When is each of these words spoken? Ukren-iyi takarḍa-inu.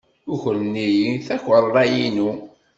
Ukren-iyi 0.33 1.11
takarḍa-inu. 1.27 2.29